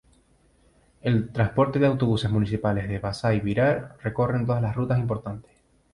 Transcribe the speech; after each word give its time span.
El 1.03 1.31
transporte 1.31 1.77
de 1.77 1.85
autobuses 1.85 2.31
municipales 2.31 2.89
de 2.89 2.97
Vasai-Virar 2.97 3.97
recorren 4.01 4.47
todas 4.47 4.63
las 4.63 4.75
rutas 4.75 4.97
importantes. 4.97 5.51